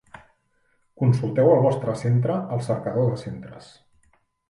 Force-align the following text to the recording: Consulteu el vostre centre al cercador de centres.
Consulteu 1.01 1.51
el 1.57 1.63
vostre 1.67 1.97
centre 2.01 2.41
al 2.57 2.67
cercador 2.73 3.09
de 3.15 3.25
centres. 3.29 3.73